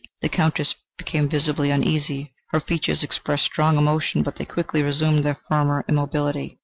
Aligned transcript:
The 0.21 0.29
Countess 0.29 0.73
became 0.97 1.29
visibly 1.29 1.69
uneasy. 1.69 2.33
Her 2.47 2.59
features 2.59 3.03
expressed 3.03 3.45
strong 3.45 3.77
emotion, 3.77 4.23
but 4.23 4.37
they 4.37 4.45
quickly 4.45 4.81
resumed 4.81 5.23
their 5.23 5.37
former 5.47 5.85
immobility. 5.87 6.57